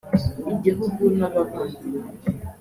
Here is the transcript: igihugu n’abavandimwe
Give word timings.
igihugu 0.53 1.01
n’abavandimwe 1.17 2.09